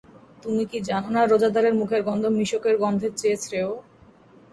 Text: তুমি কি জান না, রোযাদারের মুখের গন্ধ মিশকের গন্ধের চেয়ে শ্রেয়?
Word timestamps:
তুমি 0.43 0.63
কি 0.71 0.79
জান 0.89 1.03
না, 1.13 1.21
রোযাদারের 1.23 1.73
মুখের 1.79 2.01
গন্ধ 2.07 2.23
মিশকের 2.37 2.75
গন্ধের 2.83 3.13
চেয়ে 3.19 3.37
শ্রেয়? 3.43 3.71